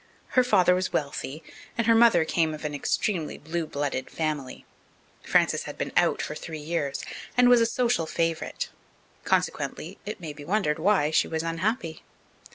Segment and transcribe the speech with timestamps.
[0.29, 1.43] Her father was wealthy
[1.77, 4.65] and her mother came of an extremely blue blooded family.
[5.21, 7.05] Frances had been out for three years,
[7.37, 8.69] and was a social favourite.
[9.25, 12.01] Consequently, it may be wondered why she was unhappy.